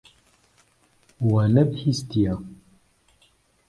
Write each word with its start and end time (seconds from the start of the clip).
We 1.29 1.41
nebihîstiye. 1.53 2.33